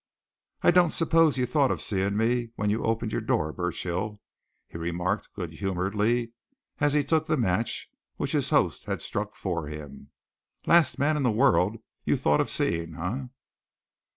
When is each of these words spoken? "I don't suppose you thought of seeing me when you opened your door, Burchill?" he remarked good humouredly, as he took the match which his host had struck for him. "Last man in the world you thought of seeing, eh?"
"I 0.63 0.71
don't 0.71 0.89
suppose 0.89 1.37
you 1.37 1.45
thought 1.45 1.69
of 1.69 1.79
seeing 1.79 2.17
me 2.17 2.49
when 2.55 2.71
you 2.71 2.83
opened 2.83 3.11
your 3.11 3.21
door, 3.21 3.53
Burchill?" 3.53 4.19
he 4.67 4.75
remarked 4.79 5.31
good 5.35 5.53
humouredly, 5.53 6.31
as 6.79 6.95
he 6.95 7.03
took 7.03 7.27
the 7.27 7.37
match 7.37 7.87
which 8.15 8.31
his 8.31 8.49
host 8.49 8.85
had 8.85 9.03
struck 9.03 9.35
for 9.35 9.67
him. 9.67 10.09
"Last 10.65 10.97
man 10.97 11.17
in 11.17 11.21
the 11.21 11.29
world 11.29 11.77
you 12.03 12.17
thought 12.17 12.41
of 12.41 12.49
seeing, 12.49 12.95
eh?" 12.95 13.25